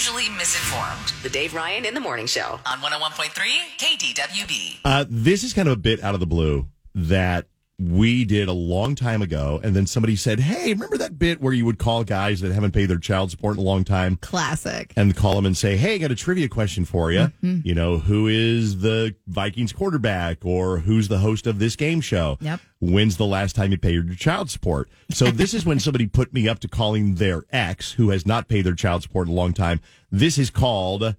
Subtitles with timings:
[0.00, 1.12] Always hungry and usually misinformed.
[1.22, 3.32] The Dave Ryan in the Morning Show on 101.3
[3.78, 4.78] KDWB.
[4.84, 7.46] Uh, this is kind of a bit out of the blue that
[7.80, 11.52] we did a long time ago, and then somebody said, "Hey, remember that bit where
[11.52, 14.92] you would call guys that haven't paid their child support in a long time, Classic.
[14.96, 17.32] and call them and say, "Hey, I got a trivia question for you.
[17.42, 17.60] Mm-hmm.
[17.64, 22.36] You know, who is the Vikings quarterback, or who's the host of this game show?
[22.40, 22.60] Yep.
[22.80, 26.34] When's the last time you paid your child support?" So this is when somebody put
[26.34, 29.36] me up to calling their ex, who has not paid their child support in a
[29.36, 29.80] long time.
[30.10, 31.16] This is called.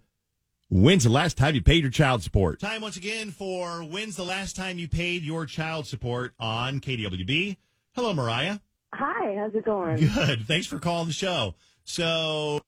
[0.73, 2.61] When's the last time you paid your child support?
[2.61, 7.57] Time once again for when's the last time you paid your child support on KDWB.
[7.93, 8.59] Hello, Mariah.
[8.93, 9.97] Hi, how's it going?
[9.97, 10.47] Good.
[10.47, 11.55] Thanks for calling the show.
[11.83, 12.61] So,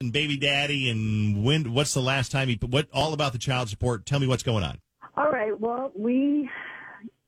[0.00, 1.74] and baby daddy, and when?
[1.74, 2.56] What's the last time you?
[2.60, 4.06] What all about the child support?
[4.06, 4.78] Tell me what's going on.
[5.16, 6.48] All right, well, we,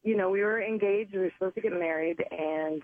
[0.05, 2.83] you know, we were engaged, we were supposed to get married, and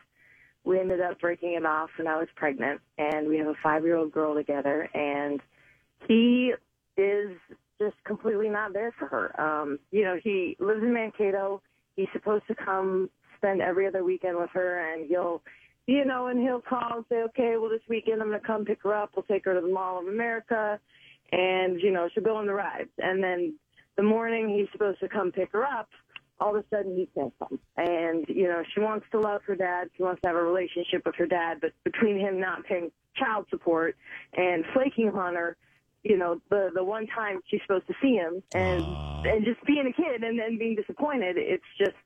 [0.65, 3.85] we ended up breaking it off when I was pregnant, and we have a five
[3.85, 5.41] year old girl together, and
[6.09, 6.53] he
[6.97, 7.31] is
[7.81, 9.41] just completely not there for her.
[9.41, 11.63] Um, you know, he lives in Mankato.
[11.97, 15.43] He's supposed to come spend every other weekend with her, and he'll,
[15.87, 18.65] you know, and he'll call and say, okay, well, this weekend I'm going to come
[18.65, 19.13] pick her up.
[19.17, 20.79] We'll take her to the Mall of America,
[21.33, 22.91] and, you know, she'll go on the rides.
[22.99, 23.55] And then
[23.97, 25.89] the morning he's supposed to come pick her up,
[26.39, 27.59] all of a sudden he can't come.
[27.77, 29.89] And, you know, she wants to love her dad.
[29.97, 33.47] She wants to have a relationship with her dad, but between him not paying child
[33.51, 33.97] support
[34.35, 35.57] and flaking on her,
[36.03, 39.23] you know, the the one time she's supposed to see him and Aw.
[39.25, 41.97] and just being a kid and then being disappointed, it's just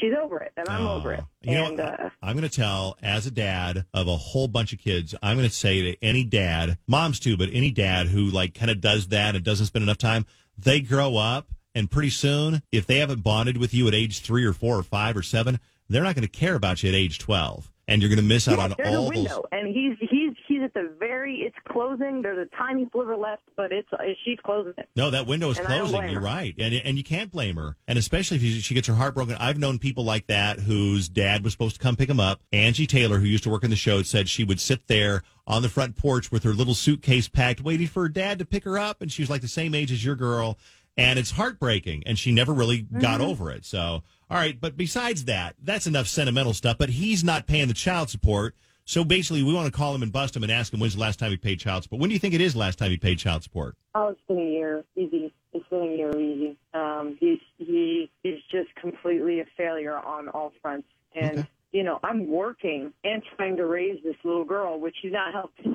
[0.00, 1.24] she's over it and I'm over it.
[1.42, 4.78] You know, uh, I'm going to tell as a dad of a whole bunch of
[4.78, 5.14] kids.
[5.22, 8.70] I'm going to say to any dad, moms too, but any dad who like kind
[8.70, 10.26] of does that and doesn't spend enough time,
[10.58, 14.46] they grow up and pretty soon, if they haven't bonded with you at age three
[14.46, 15.60] or four or five or seven,
[15.90, 18.48] they're not going to care about you at age 12, and you're going to miss
[18.48, 19.42] out yeah, on there's a all window, those.
[19.52, 21.36] and he's he's he's at the very.
[21.36, 22.22] It's closing.
[22.22, 24.88] There's a tiny sliver left, but it's uh, she's closing it.
[24.96, 26.08] No, that window is And closing.
[26.10, 27.76] You're right, and and you can't blame her.
[27.86, 29.36] And especially if she, gets her heart broken.
[29.38, 32.40] I've known people like that whose dad was supposed to come pick them up.
[32.52, 35.62] Angie Taylor, who used to work in the show, said she would sit there on
[35.62, 38.78] the front porch with her little suitcase packed, waiting for her dad to pick her
[38.78, 40.58] up, and she was like the same age as your girl.
[40.98, 43.30] And it's heartbreaking, and she never really got Mm-hmm.
[43.30, 43.64] over it.
[43.66, 46.78] So, all right, but besides that, that's enough sentimental stuff.
[46.78, 48.54] But he's not paying the child support.
[48.88, 51.00] So basically, we want to call him and bust him and ask him when's the
[51.00, 52.00] last time he paid child support.
[52.00, 53.74] When do you think it is the last time he paid child support?
[53.96, 54.84] Oh, it's been a year.
[54.94, 55.32] Easy.
[55.52, 56.16] It's been a year.
[56.16, 56.56] Easy.
[56.72, 60.86] Um, he's he is just completely a failure on all fronts.
[61.16, 61.48] And Okay.
[61.72, 65.74] you know, I'm working and trying to raise this little girl, which he's not helping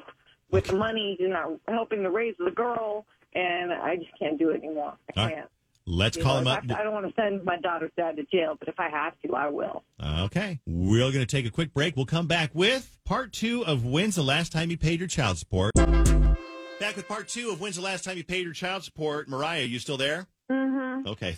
[0.49, 1.17] with money.
[1.19, 4.93] He's not helping to raise the girl, and I just can't do it anymore.
[5.17, 5.45] I All right.
[5.85, 5.97] Can't.
[5.97, 6.77] Let's You call know, him up.
[6.77, 9.13] I, I don't want to send my daughter's dad to jail, but if I have
[9.25, 9.83] to, I will.
[10.21, 10.59] Okay.
[10.65, 11.95] We're going to take a quick break.
[11.95, 15.37] We'll come back with part two of when's the last time you paid your child
[15.37, 15.73] support.
[15.75, 19.29] Back with part two of when's the last time you paid your child support.
[19.29, 20.27] Mariah, you still there?
[20.51, 21.07] Mm-hmm.
[21.07, 21.35] Okay.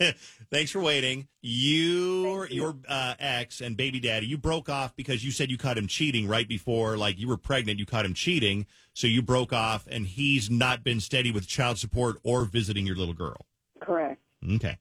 [0.50, 1.28] Thanks for waiting.
[1.40, 5.78] You, your uh, ex and baby daddy, you broke off because you said you caught
[5.78, 7.78] him cheating right before, like you were pregnant.
[7.78, 11.78] You caught him cheating, so you broke off, and he's not been steady with child
[11.78, 13.46] support or visiting your little girl.
[13.84, 14.20] Correct.
[14.54, 14.78] Okay.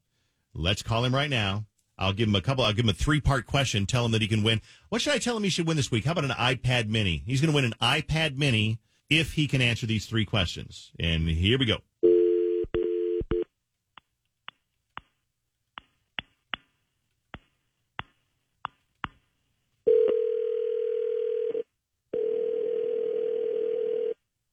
[0.54, 1.66] Let's call him right now.
[1.98, 2.64] I'll give him a couple.
[2.64, 3.86] I'll give him a three part question.
[3.86, 4.62] Tell him that he can win.
[4.90, 6.06] What should I tell him he should win this week?
[6.06, 7.24] How about an iPad mini?
[7.26, 10.92] He's going to win an iPad mini if he can answer these three questions.
[11.00, 11.78] And here we go.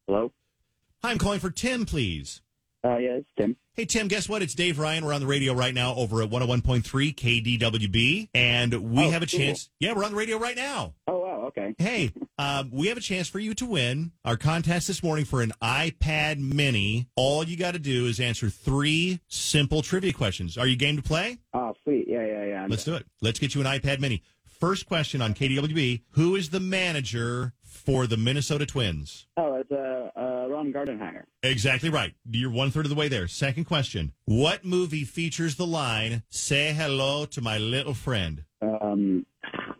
[0.06, 0.32] Hello?
[1.02, 2.42] Hi, I'm calling for Tim, please.
[2.82, 3.56] Uh, yeah, it's Tim.
[3.74, 4.42] Hey, Tim, guess what?
[4.42, 5.04] It's Dave Ryan.
[5.04, 6.82] We're on the radio right now over at 101.3
[7.14, 8.28] KDWB.
[8.34, 9.38] And we Oh, have a cool.
[9.38, 9.68] chance.
[9.80, 10.94] Yeah, we're on the radio right now.
[11.06, 11.74] Oh, wow, okay.
[11.78, 15.42] Hey, um, we have a chance for you to win our contest this morning for
[15.42, 17.06] an iPad mini.
[17.16, 20.56] All you got to do is answer three simple trivia questions.
[20.56, 21.38] Are you game to play?
[21.52, 22.06] Oh, sweet.
[22.08, 22.60] Yeah, yeah, yeah.
[22.62, 23.06] I'm- Let's do it.
[23.20, 24.22] Let's get you an iPad mini.
[24.46, 29.26] First question on KDWB Who is the manager for the Minnesota Twins?
[29.38, 30.20] Oh, it's uh, uh,
[30.60, 31.24] Ron Gardenhire.
[31.42, 32.14] Exactly right.
[32.30, 33.26] You're one third of the way there.
[33.28, 38.44] Second question What movie features the line, say hello to my little friend?
[38.60, 39.24] Um,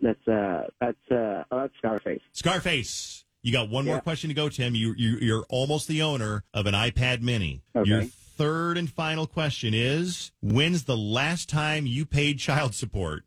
[0.00, 2.22] that's, uh, that's, uh, oh, that's Scarface.
[2.32, 3.24] Scarface.
[3.42, 4.74] You got one more question to go, Tim.
[4.74, 7.62] You, you you're almost the owner of an iPad Mini.
[7.74, 7.88] Okay.
[7.88, 13.24] Your third and final question is: When's the last time you paid child support?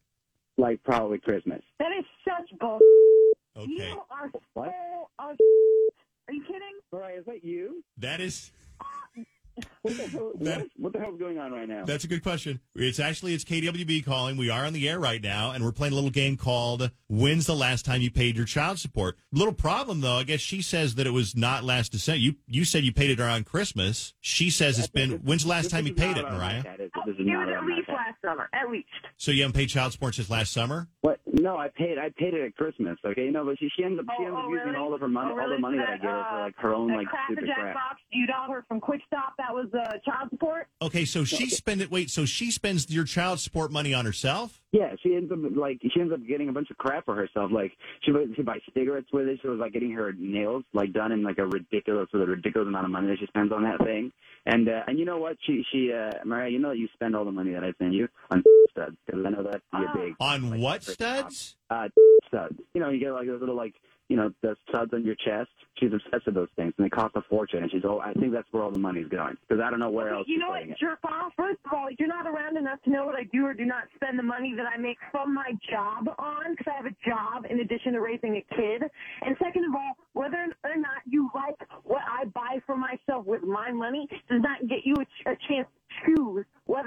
[0.56, 1.64] Like probably Christmas.
[1.80, 2.80] That is such bull.
[3.58, 4.70] Okay, You are What?
[4.70, 5.38] so of
[6.28, 6.62] Are you kidding?
[6.92, 7.84] Mariah, is that you?
[7.98, 8.52] that is
[9.84, 11.84] What the, hell, That- what, what the hell's going on right now?
[11.86, 12.60] that's a good question.
[12.76, 14.36] It's actually it's KWB calling.
[14.38, 17.46] We are on the air right now, and we're playing a little game called "When's
[17.46, 20.16] the last time you paid your child support?" Little problem though.
[20.18, 22.18] I guess she says that it was not last December.
[22.20, 24.14] You you said you paid it around Christmas.
[24.22, 25.12] She says it's been.
[25.24, 26.58] When's the last time you paid not it, around Mariah?
[26.58, 26.92] my dad, is it?
[27.06, 27.48] This it is not
[27.94, 28.50] was at around my least dad.
[28.50, 28.50] last summer.
[28.54, 28.88] At least.
[29.18, 30.88] So you haven't paid child support since last summer?
[31.02, 31.20] What?
[31.32, 31.98] No, I paid.
[31.98, 32.98] I paid it at Christmas.
[33.06, 34.78] Okay, no, but she she ends up she Oh, ends up oh, using really?
[34.78, 36.44] all of her money, Oh, all the money So that I gave her for uh,
[36.46, 37.74] like her own that like Cracker stupid Jack crap.
[37.74, 39.34] box you got her from Quick Stop.
[39.38, 40.68] That was uh, child support.
[40.82, 41.90] Okay, so she spend it.
[41.92, 44.62] Wait, so she spends your child support money on herself?
[44.72, 47.52] Yeah, she ends up like she ends up getting a bunch of crap for herself.
[47.52, 47.72] Like
[48.04, 49.40] she would she buy cigarettes with it.
[49.42, 52.68] She was like getting her nails like done in like a ridiculous with a ridiculous
[52.68, 54.12] amount of money that she spends on that thing.
[54.46, 55.38] And uh, and you know what?
[55.46, 57.94] She she uh Mariah, you know that you spend all the money that I send
[57.94, 59.94] you on studs because I know that you're Oh.
[60.02, 60.16] big.
[60.20, 61.56] On like, what studs?
[61.70, 61.88] Uh,
[62.28, 62.56] studs.
[62.74, 63.76] You know, you get like those little like
[64.10, 65.50] you know the studs on your chest.
[65.80, 67.64] She's obsessed with those things, and they cost a fortune.
[67.64, 69.90] And she's oh, I think that's where all the money's going because I don't know
[69.90, 70.26] where else.
[70.28, 70.78] you know what, putting it.
[70.80, 71.32] jerk off?
[71.38, 73.84] First of all, you're not around enough to know what I do or do not
[73.96, 77.46] spend the money that I make from my job on because I have a job
[77.50, 78.84] in addition to raising a kid.
[79.24, 83.44] And second of all, whether or not you like what I buy for myself with
[83.44, 85.83] my money does not get you a, ch- a chance to choose whether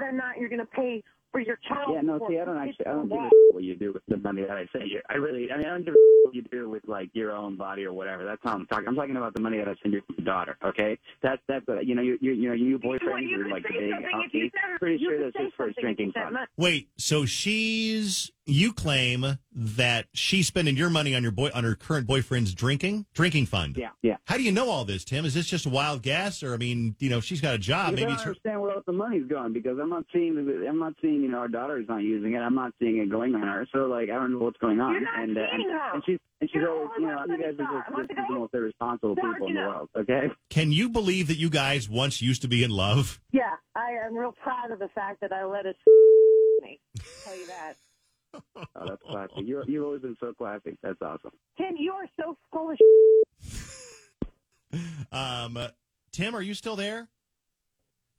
[0.07, 1.89] or not you're going to pay for your child.
[1.93, 4.03] Yeah, no, see, I don't actually, I don't give a shit what you do with
[4.07, 5.01] the money that I send you.
[5.09, 7.31] I really, I mean, I don't give a shit what you do with like your
[7.33, 8.23] own body or whatever.
[8.25, 8.87] That's how I'm talking.
[8.87, 10.57] I'm talking about the money that I send your daughter.
[10.63, 12.01] Okay, that's that's what you know.
[12.01, 14.41] You you you know, you Well, boyfriend, you you're like the big something if you
[14.43, 14.59] uncle.
[14.71, 16.33] said- Pretty you sure that's just for his something drinking said fund.
[16.35, 16.45] money.
[16.57, 21.75] Wait, so she's you claim that she's spending your money on your boy on her
[21.75, 23.75] current boyfriend's drinking drinking fund.
[23.77, 24.17] Yeah, yeah.
[24.25, 25.25] How do you know all this, Tim?
[25.25, 27.91] Is this just a wild guess, or I mean, you know, she's got a job.
[27.91, 28.29] Because I Maybe don't it's her.
[28.29, 31.39] understand where else the money's going because I'm not seeing I'm not seeing you know
[31.39, 32.39] our daughter's not using it.
[32.39, 33.67] I'm not seeing it going on her.
[33.73, 34.93] So like I don't know what's going on.
[34.93, 35.93] You're not and, uh, and her.
[35.95, 38.25] and she's and she's You're always you know you guys are just, Want just the
[38.33, 38.39] go?
[38.39, 39.89] most irresponsible Start, people in the world.
[39.97, 40.29] Okay.
[40.49, 43.19] Can you believe that you guys once used to be in love?
[43.31, 45.75] Yeah, I am real proud of the fact that I let us
[46.61, 46.79] me.
[47.23, 47.73] Tell you that.
[48.33, 48.41] Oh,
[48.75, 49.45] that's classy.
[49.45, 50.77] You're, you've always been so classy.
[50.83, 51.31] That's awesome.
[51.57, 52.77] Tim, you are so full of
[55.11, 55.57] Um,
[56.11, 57.07] Tim, are you still there?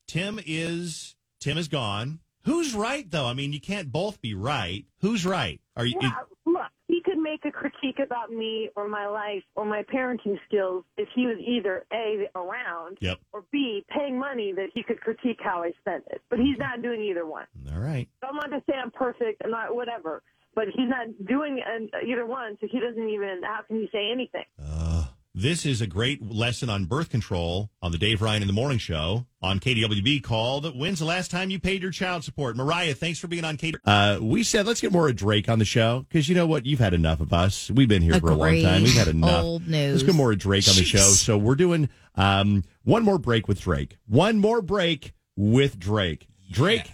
[0.07, 2.21] Tim is Tim is gone.
[2.45, 3.27] Who's right though?
[3.27, 4.87] I mean, you can't both be right.
[5.01, 5.61] Who's right?
[5.77, 5.99] Are you?
[6.01, 6.38] Yeah, look, he could
[7.93, 12.29] critique about me or my life or my parenting skills if he was either A,
[12.35, 13.19] around, Yep.
[13.33, 16.23] or B, paying money that he could critique how I spent it.
[16.31, 17.47] But he's not doing either one.
[17.73, 18.09] All right.
[18.21, 20.23] So I'm not to say I'm perfect, I'm not whatever.
[20.55, 21.61] But he's not doing
[22.05, 24.45] either one, so he doesn't even, how can he say anything?
[24.61, 24.88] Uh,
[25.41, 28.79] this is a great lesson on birth control on the Dave Ryan in the Morning
[28.79, 32.57] Show on KDWB called When's the Last Time You Paid Your Child Support?
[32.57, 33.77] Mariah, thanks for being on KD.
[33.85, 36.67] Uh, we said let's get more of Drake on the show because you know what?
[36.67, 37.71] You've had enough of us.
[37.71, 38.83] We've been here for a long time.
[38.83, 39.45] We've had enough.
[39.45, 39.93] Old news.
[39.93, 40.99] Let's get more of Drake on the show.
[40.99, 43.97] So we're doing um, one more break with Drake.
[44.09, 46.27] One more break with Drake.
[46.51, 46.91] Drake,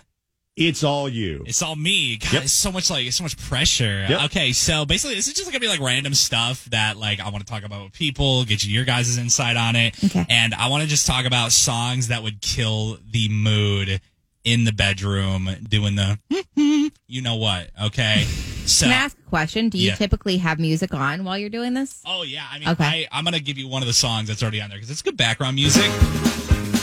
[0.57, 1.43] it's all you.
[1.47, 2.17] It's all me.
[2.19, 2.43] God, Yep.
[2.45, 4.07] it's so much like it's so much pressure.
[4.09, 4.23] Yep.
[4.27, 7.45] Okay, so basically, this is just gonna be like random stuff that like I want
[7.47, 10.25] to talk about with people, get you your guys' insight on it, Okay.
[10.29, 14.01] and I want to just talk about songs that would kill the mood
[14.45, 16.19] in the bedroom, doing the
[17.09, 17.71] you know what?
[17.83, 18.25] Okay,
[18.67, 18.87] so.
[18.87, 19.71] Can I ask a question?
[19.71, 19.95] Do you Yeah.
[19.97, 22.01] typically have music on while you're doing this?
[22.07, 22.85] Oh yeah, I mean, Okay.
[22.85, 25.03] I, I'm gonna give you one of the songs that's already on there because it's
[25.03, 25.91] good background music.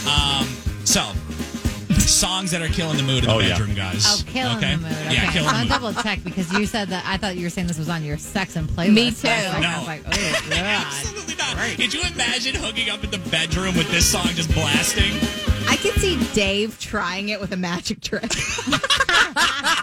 [0.07, 0.45] Um,
[0.83, 1.13] so
[2.11, 3.49] songs that are killing the mood in the Oh, yeah.
[3.57, 4.05] bedroom, guys.
[4.07, 4.75] Oh, killing okay?
[4.75, 4.91] the mood.
[4.91, 5.13] Okay.
[5.15, 5.93] Yeah, I killing want the to mood.
[5.93, 8.17] double check because you said that I thought you were saying this was on your
[8.17, 8.93] sex and playlist.
[8.93, 9.49] Me So I was too.
[9.49, 9.77] like- I No.
[9.79, 10.11] was like, oh,
[10.49, 10.57] God.
[10.59, 11.77] Absolutely not.
[11.77, 15.11] Could you imagine hooking up in the bedroom with this song just blasting?
[15.67, 18.23] I could see Dave trying it with a magic trick.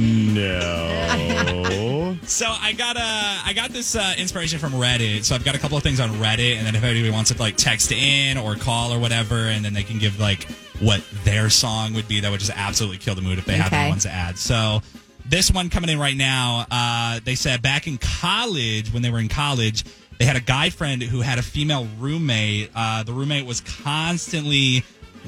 [0.00, 1.88] No.
[2.24, 5.24] So I got uh, I got this uh, inspiration from Reddit.
[5.24, 7.38] So I've got a couple of things on Reddit, and then if anybody wants to
[7.38, 10.44] like text in or call or whatever, and then they can give like
[10.78, 13.66] what their song would be, that would just absolutely kill the mood if they have
[13.72, 13.76] Okay.
[13.82, 14.38] any ones to add.
[14.38, 14.82] So
[15.26, 19.18] this one coming in right now, uh, they said back in college when they were
[19.20, 19.84] in college.
[20.18, 22.70] They had a guy friend who had a female roommate.
[22.74, 24.84] Uh, the roommate was constantly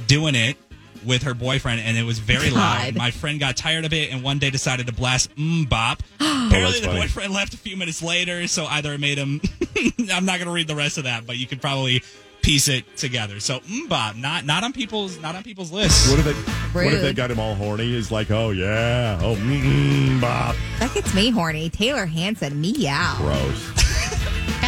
[0.07, 0.57] doing it
[1.05, 2.85] with her boyfriend, and it was very loud.
[2.85, 2.97] God.
[2.97, 6.61] My friend got tired of it, and one day decided to blast "Mm Bop." Apparently,
[6.61, 7.01] that's the funny.
[7.01, 9.41] boyfriend left a few minutes later, so either it made him.
[10.13, 12.03] I'm not going to read the rest of that, but you could probably
[12.43, 13.41] piece it together.
[13.41, 16.11] So "Mm Bop," not not on people's not on people's lists.
[16.11, 16.37] What if it?
[16.75, 17.85] What if they got him all horny?
[17.93, 21.71] He's like, oh yeah, oh mm, bop, that gets me horny.
[21.71, 23.15] Taylor Hanson, meow.
[23.19, 23.84] gross.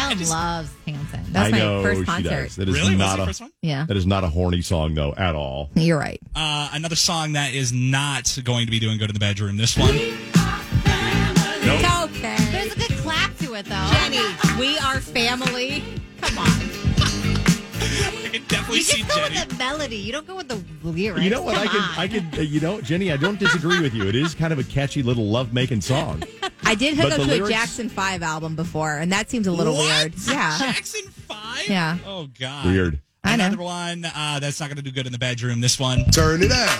[0.09, 1.23] Kelly Ellen loves Hanson.
[1.31, 2.29] That's I my know first she concert.
[2.29, 2.55] does.
[2.57, 2.95] That is Really?
[2.95, 3.51] Not it a first one?
[3.61, 3.85] Yeah.
[3.85, 5.69] that is not a horny song though at all.
[5.75, 6.19] You're right.
[6.35, 9.57] Uh, another song that is not going to be doing good in the bedroom.
[9.57, 9.95] This one.
[11.65, 12.09] Nope.
[12.11, 12.35] Okay.
[12.51, 13.89] There's a good clap to it, though.
[13.91, 14.21] Jenny,
[14.57, 15.83] we are family.
[16.21, 16.47] Come on.
[18.47, 19.35] I can definitely You see just go Jenny.
[19.39, 19.97] with the melody.
[19.97, 21.21] You don't go with the lyrics.
[21.23, 21.57] You know what?
[21.57, 21.89] I Come could, on.
[21.97, 24.07] I could, uh, you know, Jenny, I don't disagree with you.
[24.07, 26.23] It is kind of a catchy little love making song.
[26.63, 29.47] I did hook But up to lyrics- a Jackson 5 album before, and that seems
[29.47, 29.85] a little What?
[30.01, 30.13] weird.
[30.27, 30.57] Yeah.
[30.57, 31.67] Jackson Five.
[31.69, 31.97] Yeah.
[32.05, 32.65] Oh God.
[32.65, 33.01] Weird.
[33.23, 33.47] I know.
[33.47, 35.59] Another one uh, that's not going to do good in the bedroom.
[35.59, 36.05] This one.
[36.11, 36.77] Turn it down.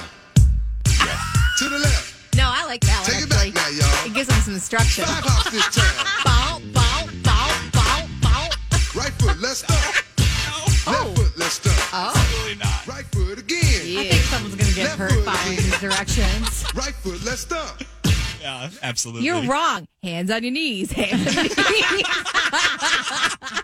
[0.85, 2.35] To the left.
[2.37, 4.05] No, I like that one, Take it back now, y'all.
[4.05, 5.03] It gives them some instruction.
[5.05, 6.05] Five hops this time.
[6.23, 8.49] Bow, bow, bow, bow, bow.
[9.01, 9.86] Right foot, let's start.
[14.97, 16.65] Hurt foot following these directions.
[16.75, 17.83] Right foot, let's start.
[18.41, 19.25] Yeah, absolutely.
[19.25, 19.87] You're wrong.
[20.03, 20.91] Hands on your knees.
[20.91, 22.05] Hands on your knees.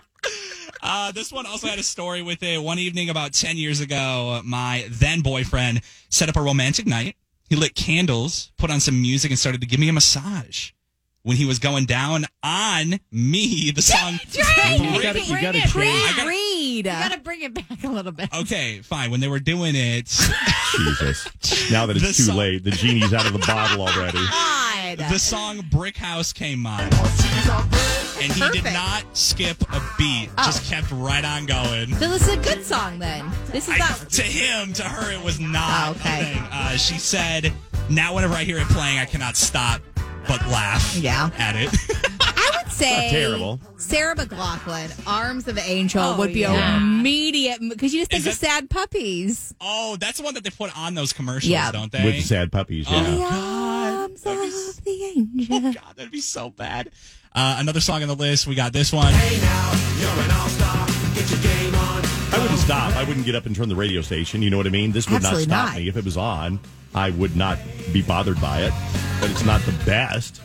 [0.86, 2.62] Uh, this one also had a story with it.
[2.62, 7.16] One evening about 10 years ago, my then boyfriend set up a romantic night.
[7.48, 10.72] He lit candles, put on some music, and started to give me a massage.
[11.22, 14.18] When he was going down on me, the song.
[14.34, 15.74] You gotta, you gotta change.
[15.74, 16.26] I got-
[16.82, 16.86] Read.
[16.86, 18.28] You got to bring it back a little bit.
[18.34, 19.10] Okay, fine.
[19.10, 20.06] When they were doing it,
[20.76, 21.70] Jesus.
[21.70, 24.18] Now that it's The too song- late, the genie's out of the bottle already.
[24.30, 24.98] God.
[24.98, 26.80] the song Brick House came on.
[26.80, 28.72] And he did Perfect.
[28.72, 31.92] not skip a beat, just kept right on going.
[31.96, 33.30] So this is a good song then.
[33.48, 34.08] This is I, not.
[34.10, 36.20] to him, to her, it was not Oh, okay.
[36.20, 36.42] a thing.
[36.50, 37.52] Uh, she said,
[37.90, 39.82] "Now, whenever I hear it playing, I cannot stop
[40.28, 41.30] but laugh Yeah.
[41.38, 41.70] at it."
[42.84, 43.60] I would say terrible.
[43.78, 46.76] Sarah McLachlan, Arms of an Angel, Oh, would be yeah.
[46.76, 49.54] immediate because you just think Is of sad puppies.
[49.60, 51.70] oh, that's the one that they put on those commercials, Yeah.
[51.72, 52.04] don't they?
[52.04, 53.00] With sad puppies, yeah.
[53.06, 54.00] Oh, The God.
[54.02, 55.56] Arms That'd be of the Angel.
[55.56, 56.90] Oh, God, that'd be so bad.
[57.34, 58.46] Uh, another song on the list.
[58.46, 59.12] We got this one.
[59.12, 60.86] Hey now, you're an all star.
[61.14, 62.04] Get your game on.
[62.32, 62.94] I wouldn't stop.
[62.96, 64.40] I wouldn't get up and turn the radio station.
[64.42, 64.92] You know what I mean?
[64.92, 65.80] This would Absolutely not stop not.
[65.82, 65.88] me.
[65.88, 66.60] If it was on,
[66.94, 67.58] I would not
[67.92, 68.72] be bothered by it.
[69.20, 70.40] But it's not the best.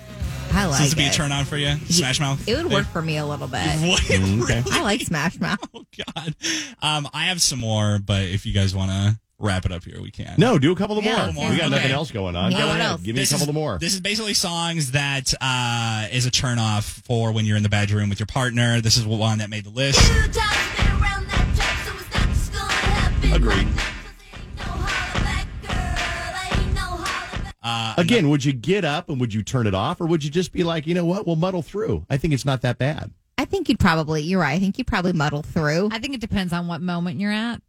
[0.51, 1.13] I So like this would be a it.
[1.13, 1.75] turn on for you?
[1.89, 2.47] Smash Mouth?
[2.47, 3.65] It would work for me a little bit.
[3.87, 4.03] What?
[4.09, 4.63] Okay.
[4.71, 5.59] I like Smash Mouth.
[5.73, 6.35] Oh, God.
[6.81, 10.01] Um, I have some more, but if you guys want to wrap it up here,
[10.01, 10.35] we can.
[10.37, 11.45] No, do a couple of Yeah, more.
[11.45, 11.51] yeah.
[11.51, 11.93] We got nothing Okay.
[11.93, 12.51] else going on.
[12.51, 12.91] Yeah, Go what ahead.
[12.91, 13.01] else?
[13.01, 13.77] Give me This a couple is, of more.
[13.79, 17.69] This is basically songs that uh, is a turn off for when you're in the
[17.69, 18.81] bedroom with your partner.
[18.81, 19.99] This is one that made the list.
[23.31, 23.67] Agreed.
[27.61, 30.29] Uh, Again, would you get up and would you turn it off, or would you
[30.29, 32.05] just be like, you know what, we'll muddle through?
[32.09, 33.11] I think it's not that bad.
[33.37, 34.21] I think you'd probably.
[34.21, 34.53] You're right.
[34.53, 35.89] I think you'd probably muddle through.
[35.91, 37.61] I think it depends on what moment you're at.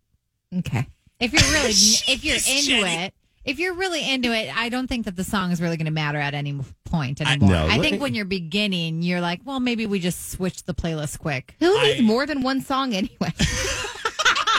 [0.59, 0.87] Okay.
[1.19, 1.71] If you're really,
[2.15, 3.05] if you're into Jenny.
[3.07, 5.87] it, if you're really into it, I don't think that the song is really going
[5.87, 7.51] to matter at any point I- anymore.
[7.51, 10.75] No, I, think me- when you're beginning, you're like, well, maybe we just switch the
[10.75, 11.55] playlist quick.
[11.61, 13.33] Who I- needs more than one song anyway?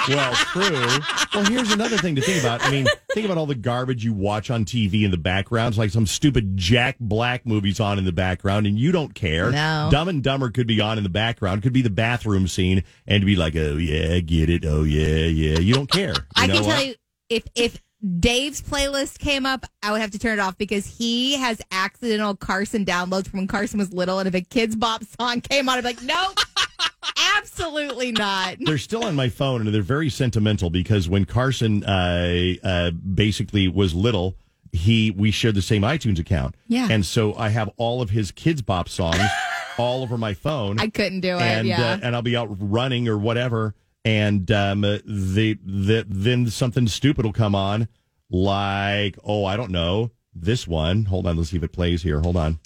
[0.07, 0.87] Well, true.
[1.33, 2.63] Well, here's another thing to think about.
[2.63, 5.69] I mean, think about all the garbage you watch on TV in the background.
[5.69, 9.51] It's like some stupid Jack Black movies on in the background, and you don't care.
[9.51, 9.89] No.
[9.91, 11.63] Dumb and Dumber could be on in the background.
[11.63, 14.65] Could be the bathroom scene, and be like, "Oh yeah, get it.
[14.65, 16.13] Oh yeah, yeah." You don't care.
[16.13, 16.85] You I can tell what?
[16.85, 16.95] you
[17.29, 17.81] if if
[18.19, 22.35] Dave's playlist came up, I would have to turn it off because he has accidental
[22.35, 25.77] Carson downloads from when Carson was little, and if a Kidz Bop song came on,
[25.77, 26.37] I'd be like, nope,
[27.37, 28.57] absolutely not.
[28.61, 33.67] they're still on my phone and they're very sentimental because when Carson uh, uh, basically
[33.67, 34.35] was little,
[34.71, 36.55] he we shared the same iTunes account.
[36.67, 36.87] Yeah.
[36.89, 39.19] and so I have all of his Kidz Bop songs
[39.77, 40.79] all over my phone.
[40.79, 41.41] I couldn't do it.
[41.41, 41.91] and yeah.
[41.93, 47.25] uh, and I'll be out running or whatever, and um, the the then something stupid
[47.25, 47.87] will come on,
[48.29, 51.05] like oh I don't know this one.
[51.05, 52.19] Hold on, let's see if it plays here.
[52.21, 52.59] Hold on.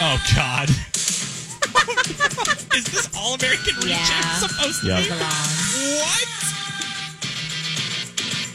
[0.00, 0.68] Oh God.
[2.74, 4.34] is this All American Reject Yeah.
[4.38, 5.00] supposed to Yeah.
[5.00, 5.08] be?
[5.10, 6.28] What?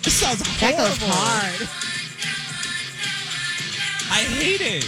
[0.03, 0.85] This sounds that horrible.
[0.85, 1.69] goes hard.
[4.11, 4.85] I hate it.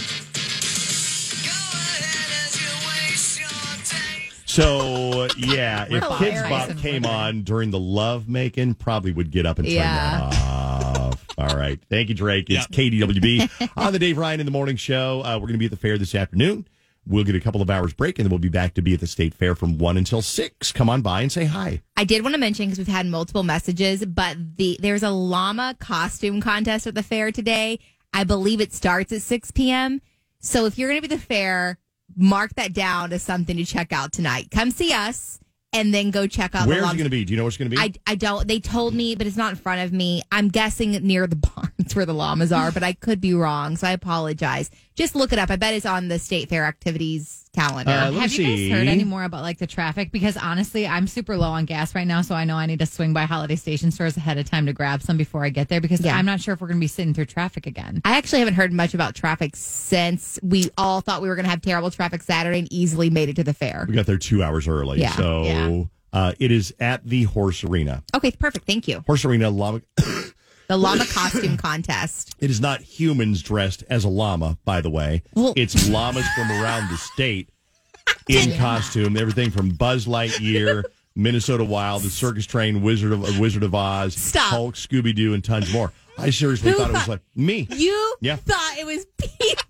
[4.52, 6.42] So yeah, if Hilarious.
[6.42, 10.28] Kidz Bop came on during the love making, probably would get up and turn Yeah.
[10.30, 11.24] that off.
[11.38, 12.50] All right, thank you, Drake.
[12.50, 15.22] It's KDWB on the Dave Ryan in the Morning Show.
[15.24, 16.68] Uh, we're going to be at the fair this afternoon.
[17.06, 19.00] We'll get a couple of hours break, and then we'll be back to be at
[19.00, 20.70] the state fair from one until six.
[20.70, 21.80] Come on by and say hi.
[21.96, 25.76] I did want to mention because we've had multiple messages, but the there's a llama
[25.80, 27.78] costume contest at the fair today.
[28.12, 30.02] I believe it starts at 6 p.m.
[30.40, 31.78] So if you're going to be at the fair,
[32.16, 34.50] mark that down as something to check out tonight.
[34.50, 35.40] Come see us
[35.72, 37.24] and then go check out Where's it going to be?
[37.24, 37.82] Do you know where it's going to be?
[37.82, 38.46] I, I don't.
[38.46, 40.22] They told me, but it's not in front of me.
[40.30, 43.86] I'm guessing near the barns where the llamas are, but I could be wrong, so
[43.86, 44.70] I apologize.
[44.94, 45.50] Just look it up.
[45.50, 47.90] I bet it's on the state fair activities calendar.
[47.90, 50.12] Uh, let me Have you guys heard any more about like the traffic?
[50.12, 52.86] Because honestly, I'm super low on gas right now, so I know I need to
[52.86, 55.80] swing by Holiday Station stores ahead of time to grab some before I get there
[55.80, 56.16] because Yeah.
[56.16, 58.00] I'm not sure if we're going to be sitting through traffic again.
[58.04, 61.50] I actually haven't heard much about traffic since we all thought we were going to
[61.50, 63.86] have terrible traffic Saturday and easily made it to the fair.
[63.88, 65.00] We got there two hours early.
[65.00, 65.12] Yeah.
[65.12, 65.84] So Yeah.
[66.12, 68.02] Uh, it is at the Horse Arena.
[68.14, 68.66] Okay, perfect.
[68.66, 69.02] Thank you.
[69.06, 69.80] Horse Arena llama.
[70.72, 72.34] The llama costume contest.
[72.38, 75.22] It is not humans dressed as a llama, by the way.
[75.34, 77.50] Well- it's llamas from around the state
[78.28, 79.18] in costume.
[79.18, 84.14] Everything from Buzz Lightyear, Minnesota Wild, the Circus Train, Wizard of uh, Wizard of Oz,
[84.14, 84.44] Stop.
[84.44, 85.92] Hulk, Scooby Doo, and tons more.
[86.16, 87.68] I seriously Who thought it was thought- like me.
[87.70, 88.36] You Yeah.
[88.36, 89.62] thought it was Pete.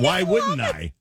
[0.00, 0.92] Why wouldn't I?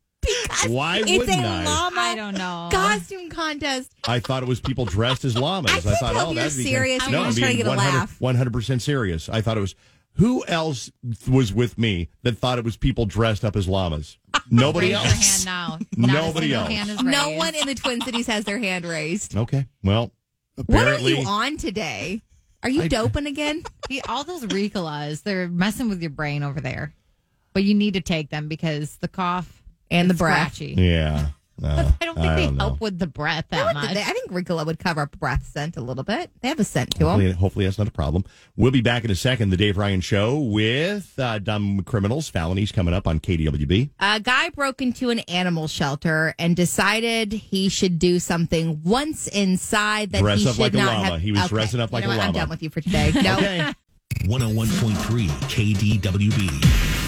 [0.44, 1.64] Because Why it's wouldn't a I?
[1.64, 2.70] llama I don't know.
[2.72, 3.92] costume contest.
[4.08, 5.72] I thought it was people dressed as llamas.
[5.72, 7.32] I can't thought, tell oh, if you're that'd be serious kind or no, you're I'm
[7.32, 8.22] just trying to being get a laugh.
[8.22, 9.30] 100 percent serious.
[9.30, 9.76] I thought it was.
[10.18, 10.92] Who else
[11.28, 14.20] was with me that thought it was people dressed up as llamas?
[14.52, 15.06] Nobody Raise else.
[15.06, 15.80] your hand now.
[15.98, 16.70] Not a Nobody single else.
[16.72, 17.38] Hand is No raised.
[17.40, 19.36] one in the Twin Cities has their hand raised.
[19.36, 19.66] Okay.
[19.84, 20.12] Well,
[20.68, 22.22] What are you on today?
[22.62, 23.64] Are you I- doping again?
[23.90, 26.94] See, all those Ricolas, they're messing with your brain over there.
[27.54, 29.63] But you need to take them because the cough
[29.94, 30.54] And the it's breath.
[30.56, 30.76] scratchy.
[30.78, 31.28] Yeah.
[31.64, 32.66] Uh, I don't think they know.
[32.66, 33.96] help with the breath I, that would- much.
[33.96, 36.32] I think Ricola would cover up breath scent a little bit.
[36.42, 37.08] They have a scent to them.
[37.10, 38.26] Hopefully, hopefully that's not a problem.
[38.58, 39.52] We'll be back in a second.
[39.52, 43.92] The Dave Ryan Show with uh, dumb criminals, felonies coming up on KDWB.
[44.00, 50.12] A guy broke into an animal shelter and decided he should do something once inside
[50.14, 51.10] that Dress he up should like a not llama.
[51.12, 51.22] have.
[51.22, 52.24] He was dressing up like you know a what?
[52.26, 52.40] I'm llama.
[52.40, 53.12] done with you for today.
[53.22, 53.36] No.
[53.38, 53.74] Okay.
[54.24, 57.03] 101.3 KDWB.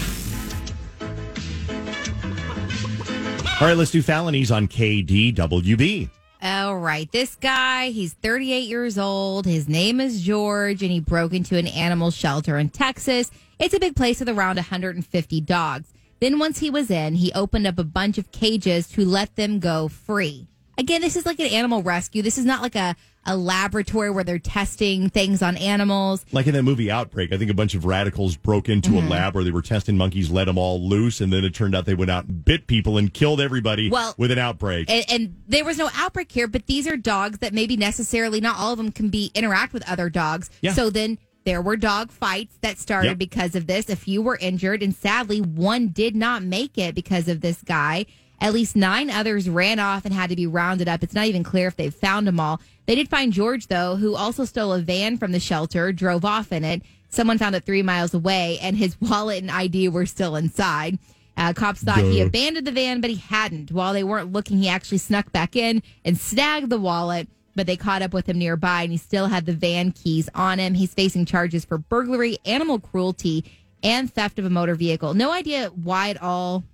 [3.58, 6.10] All right, let's do felonies on KDWB.
[6.42, 7.10] All right.
[7.10, 9.46] This guy, he's 38 years old.
[9.46, 13.30] His name is George, and he broke into an animal shelter in Texas.
[13.58, 15.88] It's a big place with around 150 dogs.
[16.20, 19.58] Then, once he was in, he opened up a bunch of cages to let them
[19.58, 20.48] go free.
[20.76, 22.20] Again, this is like an animal rescue.
[22.20, 22.94] This is not like a,
[23.26, 26.24] a laboratory where they're testing things on animals.
[26.32, 29.06] Like in that movie Outbreak, I think a bunch of radicals broke into Mm-hmm.
[29.08, 31.74] a lab where they were testing monkeys, let them all loose, and then it turned
[31.74, 34.88] out they went out and bit people and killed everybody Well, with an outbreak.
[34.90, 38.56] And, and there was no outbreak here, but these are dogs that maybe necessarily not
[38.58, 40.48] all of them can be interact with other dogs.
[40.60, 40.72] Yeah.
[40.72, 43.18] So then there were dog fights that started Yep.
[43.18, 43.88] because of this.
[43.88, 48.06] A few were injured, and sadly, one did not make it because of this guy.
[48.40, 51.02] At least nine others ran off and had to be rounded up.
[51.02, 52.60] It's not even clear if they've found them all.
[52.86, 56.52] They did find George, though, who also stole a van from the shelter, drove off
[56.52, 56.82] in it.
[57.08, 60.98] Someone found it three miles away, and his wallet and ID were still inside.
[61.36, 63.70] Uh, cops thought he abandoned the van, but he hadn't.
[63.70, 67.28] While they weren't looking, he actually snuck back in and snagged the wallet.
[67.54, 70.58] But they caught up with him nearby, and he still had the van keys on
[70.58, 70.74] him.
[70.74, 73.44] He's facing charges for burglary, animal cruelty,
[73.82, 75.14] and theft of a motor vehicle.
[75.14, 76.64] No idea why at all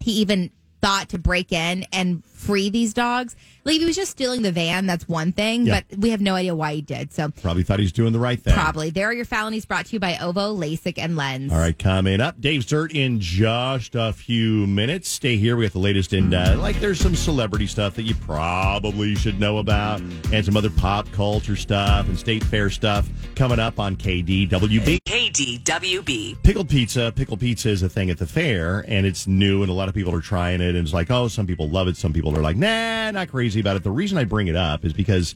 [0.00, 3.34] he even thought to break in and free these dogs.
[3.64, 5.80] Like if he was just stealing the van, that's one thing, Yeah.
[5.90, 7.12] but we have no idea why he did.
[7.12, 8.54] So Probably thought he's doing the right thing.
[8.54, 11.52] probably there are your felonies brought to you by Ovo, LASIK, and Lens.
[11.52, 15.08] All right, coming up, Dave's Dirt in just a few minutes.
[15.08, 15.56] Stay here.
[15.56, 19.40] We got the latest in, uh, like, there's some celebrity stuff that you probably should
[19.40, 20.00] know about,
[20.32, 24.98] and some other pop culture stuff and state fair stuff coming up on KDWB.
[25.06, 26.42] KDWB.
[26.42, 27.12] Pickled pizza.
[27.14, 29.94] Pickled pizza is a thing at the fair, and it's new, and a lot of
[29.94, 30.70] people are trying it.
[30.74, 33.60] And it's like, oh, some people love it, some people are like, nah, not crazy
[33.60, 33.82] about it.
[33.82, 35.34] The reason I bring it up is because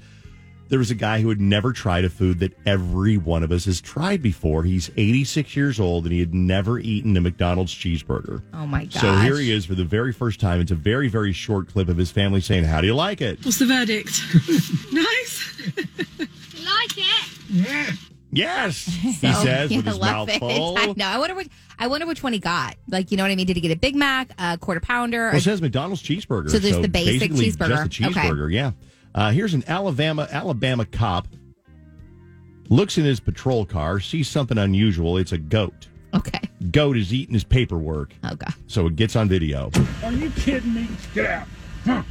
[0.69, 3.65] there was a guy who had never tried a food that every one of us
[3.65, 4.63] has tried before.
[4.63, 8.43] He's 86 years old, and he had never eaten a McDonald's cheeseburger.
[8.55, 9.03] Oh my gosh.
[9.03, 10.61] So here he is for the very first time.
[10.61, 13.45] It's a very, very short clip of his family saying, How do you like it?
[13.45, 14.23] What's the verdict?
[14.93, 15.57] nice.
[16.65, 18.10] like it?
[18.33, 20.39] Yes, he So, says yeah, with his I mouth it.
[20.39, 20.79] full.
[20.79, 21.05] I know.
[21.07, 21.49] I wonder which.
[21.79, 22.77] I wonder which one he got.
[22.89, 23.47] Like, you know what I mean?
[23.47, 25.29] Did he get a Big Mac, a quarter pounder?
[25.29, 26.51] Well, it says McDonald's cheeseburger.
[26.51, 27.89] So there's the basic basically cheeseburger.
[27.89, 28.21] Just a Okay.
[28.29, 28.73] cheeseburger, yeah.
[29.15, 31.27] Uh, here's an Alabama Alabama cop
[32.69, 35.17] looks in his patrol car, sees something unusual.
[35.17, 35.89] It's a goat.
[36.15, 36.39] okay.
[36.71, 38.55] Goat is eating his paperwork, Oh god.
[38.69, 39.71] so it gets on video.
[40.05, 40.87] Are you kidding me?
[41.15, 41.49] Get out.
[41.85, 42.03] Huh.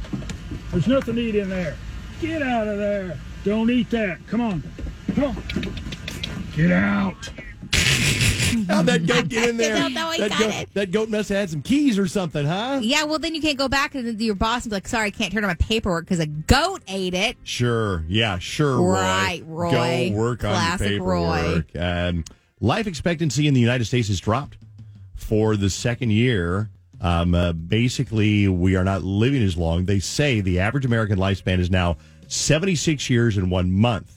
[0.72, 1.76] There's nothing to eat in there.
[2.20, 3.18] Get out of there.
[3.44, 4.18] Don't eat that.
[4.26, 4.62] Come on.
[5.14, 5.36] Come on.
[6.56, 7.30] Get out.
[8.68, 9.76] How'd that goat get in there?
[9.76, 10.74] don't know that, got goat, it.
[10.74, 12.80] that goat must have had some keys or something, huh?
[12.82, 13.04] Yeah.
[13.04, 15.32] Well, then you can't go back and your boss and be like, "Sorry, I can't
[15.32, 18.04] turn on my paperwork because a goat ate it." Sure.
[18.08, 18.92] Yeah, sure, Roy.
[18.94, 20.10] Right, Roy.
[20.10, 21.36] Go work Classic on your Roy.
[21.36, 21.66] paperwork.
[21.76, 22.24] Um,
[22.60, 24.56] life expectancy in the United States has dropped
[25.14, 26.70] for the second year.
[27.00, 29.84] Um, uh, basically, we are not living as long.
[29.84, 34.12] They say the average American lifespan is now 76 years and one month.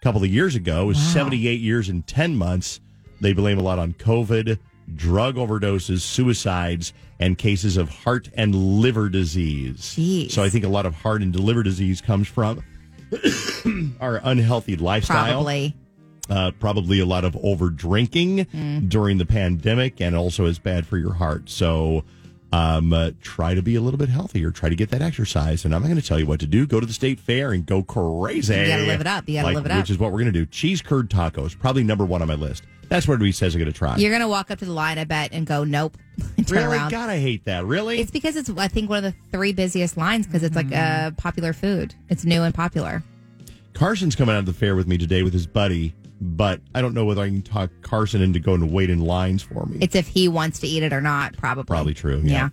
[0.00, 2.80] A couple of years ago, it was 78 years and 10 months.
[3.20, 4.58] They blame a lot on COVID,
[4.96, 9.76] drug overdoses, suicides, and cases of heart and liver disease.
[9.98, 10.30] Jeez.
[10.30, 12.64] So I think a lot of heart and liver disease comes from
[14.00, 15.32] our unhealthy lifestyle.
[15.32, 15.76] Probably.
[16.30, 18.88] Uh, probably a lot of over drinking Mm.
[18.88, 21.50] during the pandemic and also is bad for your heart.
[21.50, 22.04] So
[22.52, 24.50] um, uh, try to be a little bit healthier.
[24.50, 25.64] Try to get that exercise.
[25.64, 26.66] And I'm not going to tell you what to do.
[26.66, 28.54] Go to the state fair and go crazy.
[28.54, 29.28] You gotta live it up.
[29.28, 29.78] You gotta Like, live it up.
[29.78, 30.46] Which is what we're going to do.
[30.46, 32.64] Cheese curd tacos, probably number one on my list.
[32.88, 33.96] That's what he says I'm going to try.
[33.98, 35.96] You're going to walk up to the line, I bet, and go, nope.
[36.36, 36.76] and turn really?
[36.76, 36.90] around.
[36.90, 37.64] God, I hate that.
[37.64, 38.00] Really?
[38.00, 41.14] It's because it's, I think, one of the three busiest lines because it's like a
[41.16, 41.94] popular food.
[42.08, 43.04] It's new and popular.
[43.74, 46.94] Carson's coming out of the fair with me today with his buddy, but I don't
[46.94, 49.78] know whether I can talk Carson into going to wait in lines for me.
[49.80, 51.64] It's if he wants to eat it or not, probably.
[51.64, 52.20] Probably true.
[52.24, 52.50] Yeah.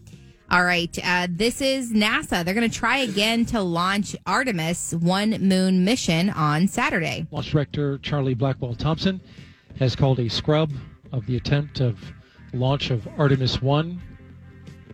[0.50, 0.98] All right.
[1.04, 2.46] Uh, this is NASA.
[2.46, 7.28] They're going to try again to launch Artemis one moon mission on Saturday.
[7.32, 9.20] Launch Director Charlie Blackwell Thompson
[9.78, 10.72] has called a scrub
[11.12, 12.00] of the attempt of
[12.54, 14.02] launch of Artemis 1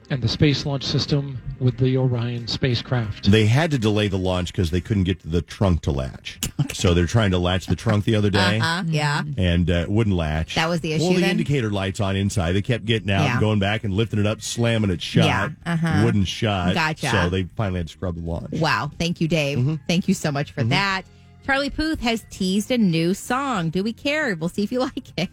[0.10, 3.32] and the Space Launch System with the Orion spacecraft.
[3.32, 6.39] They had to delay the launch because they couldn't get the trunk to latch.
[6.74, 8.60] So they're trying to latch the trunk the other day.
[8.60, 8.84] Uh-huh.
[8.88, 9.22] Yeah.
[9.38, 10.56] And uh, wouldn't latch.
[10.56, 11.30] That was the issue Well, the then?
[11.32, 12.54] indicator lights on inside.
[12.54, 13.32] They kept getting out Yeah.
[13.34, 15.26] and going back and lifting it up, slamming it shut.
[15.26, 16.02] Yeah, uh-huh.
[16.04, 16.74] Wouldn't shut.
[16.74, 17.10] Gotcha.
[17.10, 18.54] So they finally had to scrub the launch.
[18.54, 18.92] Wow.
[18.98, 19.60] Thank you, Dave.
[19.60, 19.76] Mm-hmm.
[19.88, 21.04] Thank you so much for that.
[21.46, 23.70] Charlie Puth has teased a new song.
[23.70, 24.36] Do we care?
[24.36, 25.30] We'll see if you like it.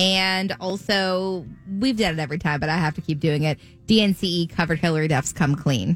[0.00, 1.44] And also,
[1.78, 3.58] we've done it every time, but I have to keep doing it.
[3.86, 5.94] DNCE covered Hilary Duff's Come Clean.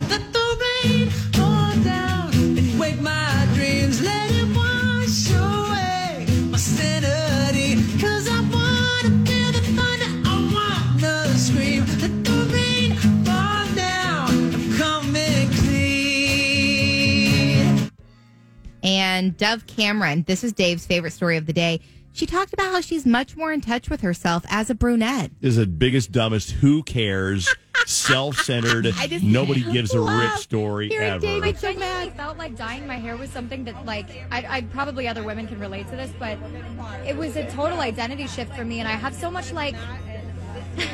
[18.83, 21.81] And Dove Cameron, this is Dave's favorite story of the day.
[22.15, 25.33] She talked about how she's much more in touch with herself as a brunette.
[25.41, 27.53] Is the biggest, dumbest, who cares,
[27.87, 31.27] self centered, nobody gives a rip love story ever.
[31.27, 35.09] I so genuinely felt like dyeing my hair was something that, like, I, I probably
[35.09, 36.39] other women can relate to this, but
[37.05, 39.75] it was a total identity shift for me, and I have so much like.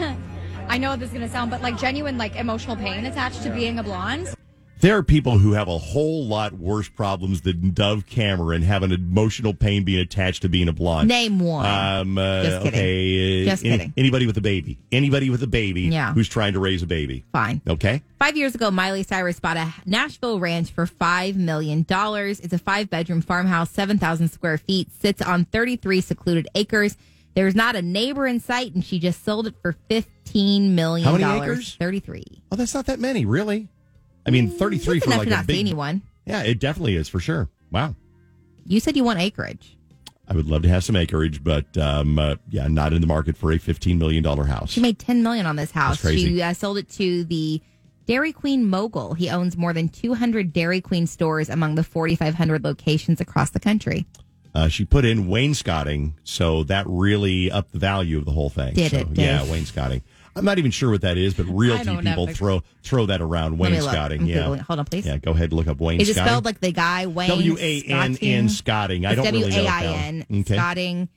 [0.68, 3.78] I know this is gonna sound, but like genuine, like emotional pain attached to being
[3.78, 4.34] a blonde.
[4.80, 9.00] There are people who have a whole lot worse problems than Dove Cameron having an
[9.00, 11.06] emotional pain being attached to being a blonde.
[11.08, 11.66] Name one.
[11.66, 12.78] Um, uh, Just kidding.
[12.80, 13.42] Okay.
[13.42, 13.92] uh, Just any- kidding.
[13.98, 14.78] Anybody with a baby.
[14.90, 16.14] Anybody with a baby Yeah.
[16.14, 17.24] who's trying to raise a baby.
[17.30, 17.60] Fine.
[17.68, 18.00] Okay.
[18.18, 21.84] Five years ago, Miley Cyrus bought a Nashville ranch for $5 million.
[21.88, 26.96] It's a five bedroom farmhouse, 7,000 square feet, sits on 33 secluded acres.
[27.34, 31.04] There's not a neighbor in sight, and she just sold it for $15 million.
[31.06, 31.76] How many acres?
[31.78, 32.24] 33.
[32.50, 33.68] Oh, that's not that many, really.
[34.26, 35.58] I mean, 33 That's for like a not big.
[35.60, 36.02] anyone.
[36.26, 37.48] Yeah, it definitely is for sure.
[37.70, 37.94] Wow.
[38.66, 39.76] You said you want acreage.
[40.28, 43.36] I would love to have some acreage, but um, uh, yeah, not in the market
[43.36, 44.70] for a $15 million house.
[44.70, 46.00] She made 10 million on this house.
[46.00, 46.28] That's crazy.
[46.36, 47.60] She uh, sold it to the
[48.06, 49.14] Dairy Queen mogul.
[49.14, 54.06] He owns more than 200 Dairy Queen stores among the 4,500 locations across the country.
[54.54, 58.74] Uh, she put in wainscoting, so that really upped the value of the whole thing.
[58.74, 59.24] Did So, it, Dave?
[59.26, 60.02] Yeah, wainscoting.
[60.36, 63.20] I'm not even sure what that is, but realty don't people the- throw throw that
[63.20, 63.58] around.
[63.58, 63.78] Let me.
[63.78, 64.26] Wainscoting.
[64.26, 64.36] Yeah.
[64.36, 64.60] Googling.
[64.60, 65.06] Hold on, please.
[65.06, 66.00] Yeah, go ahead and look up Wayne.
[66.00, 67.28] Is it spelled like the guy Wayne?
[67.28, 69.06] W A N N Scotting?
[69.06, 69.48] I don't really know.
[69.48, 71.08] W a i n Scotting.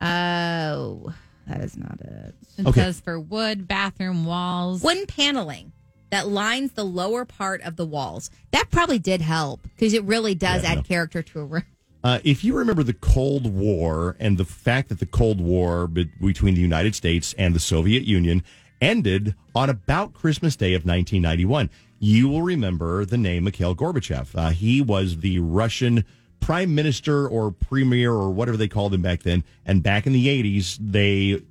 [0.00, 1.12] Oh,
[1.46, 2.34] that is not it.
[2.58, 2.80] It Okay.
[2.80, 4.82] says for wood, bathroom walls.
[4.82, 5.72] Wooden paneling
[6.10, 8.30] that lines the lower part of the walls.
[8.50, 10.82] That probably did help because it really does Yeah, add no.
[10.82, 11.64] character to a room.
[12.06, 16.04] Uh, if you remember the Cold War and the fact that the Cold War be-
[16.04, 18.44] between the United States and the Soviet Union
[18.80, 24.28] ended on about Christmas Day of 1991, you will remember the name Mikhail Gorbachev.
[24.36, 26.04] Uh, he was the Russian
[26.38, 29.42] prime minister or premier or whatever they called him back then.
[29.64, 31.42] And back in the 80s, they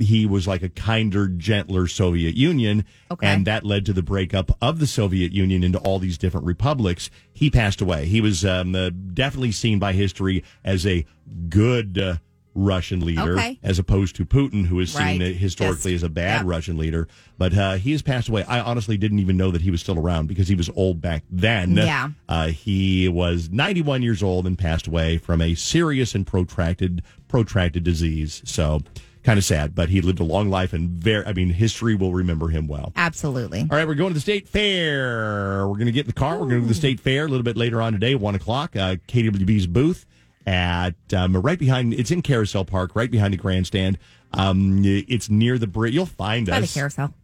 [0.00, 2.84] he was like a kinder, gentler Soviet Union.
[3.10, 3.26] Okay.
[3.26, 7.10] And that led to the breakup of the Soviet Union into all these different republics.
[7.32, 8.06] He passed away.
[8.06, 11.04] He was um, uh, definitely seen by history as a
[11.48, 12.16] good uh,
[12.54, 13.58] Russian leader, Okay.
[13.62, 15.22] as opposed to Putin, who is seen Right.
[15.22, 16.00] uh, historically Yes.
[16.00, 16.46] as a bad Yep.
[16.46, 17.06] Russian leader.
[17.38, 18.42] But uh, he has passed away.
[18.44, 21.22] I honestly didn't even know that he was still around because he was old back
[21.30, 21.76] then.
[21.76, 22.08] Yeah.
[22.28, 27.84] Uh, he was 91 years old and passed away from a serious and protracted protracted
[27.84, 28.42] disease.
[28.44, 28.80] So
[29.22, 31.24] kind of sad, but he lived a long life and very.
[31.26, 32.92] I mean, history will remember him well.
[32.96, 33.60] Absolutely.
[33.60, 35.66] All right, we're going to the state fair.
[35.68, 36.38] We're going to get in the car.
[36.38, 38.76] We're going to the state fair a little bit later on today, one o'clock.
[38.76, 40.06] Uh, KWB's booth
[40.46, 41.94] at um, right behind.
[41.94, 43.98] It's in Carousel Park, right behind the grandstand.
[44.32, 45.94] Um, it's near the bridge.
[45.94, 46.54] You'll find us.
[46.54, 47.14] By the carousel.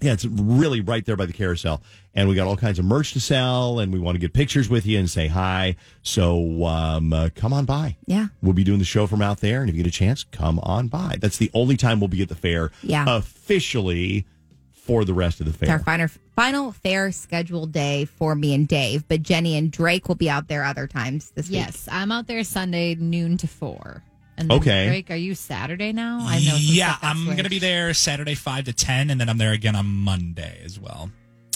[0.00, 1.82] Yeah, it's really right there by the carousel.
[2.14, 4.68] And we got all kinds of merch to sell, and we want to get pictures
[4.68, 5.76] with you and say hi.
[6.02, 7.96] So um, uh, come on by.
[8.06, 8.28] Yeah.
[8.42, 10.58] We'll be doing the show from out there, and if you get a chance, come
[10.60, 11.16] on by.
[11.20, 13.04] That's the only time we'll be at the fair Yeah.
[13.08, 14.24] officially
[14.72, 15.84] for the rest of the It's our fair.
[15.84, 20.30] final, final fair scheduled day for me and Dave, but Jenny and Drake will be
[20.30, 21.56] out there other times this week.
[21.58, 24.02] Yes, I'm out there Sunday noon to four.
[24.38, 24.86] And then, Okay.
[24.86, 26.20] Drake, are you Saturday now?
[26.22, 26.52] I know.
[26.52, 29.52] some yeah, I'm going to be there Saturday 5 to 10, and then I'm there
[29.52, 31.10] again on Monday as well.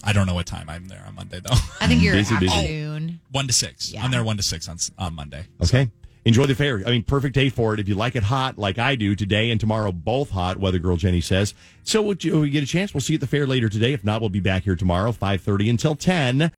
[0.04, 1.54] I don't know what time I'm there on Monday, though.
[1.80, 2.52] I think you're Busy, busy.
[2.52, 3.20] afternoon.
[3.30, 3.94] 1 to 6.
[4.00, 5.44] I'm there 1 to 6 on, on Monday.
[5.62, 5.90] Okay.
[6.24, 6.82] Enjoy the fair.
[6.86, 7.80] I mean, perfect day for it.
[7.80, 10.56] If you like it hot, like I do today and tomorrow, both hot.
[10.58, 11.52] Weather girl Jenny says.
[11.82, 12.94] So, would you, we get a chance?
[12.94, 13.92] We'll see you at the fair later today.
[13.92, 16.52] If not, we'll be back here tomorrow, five thirty until ten.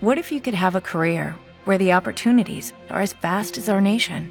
[0.00, 3.80] What if you could have a career where the opportunities are as vast as our
[3.80, 4.30] nation,